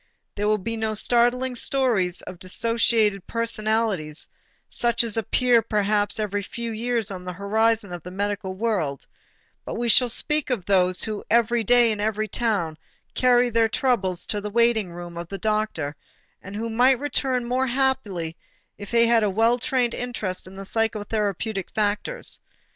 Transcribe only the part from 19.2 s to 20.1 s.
more well trained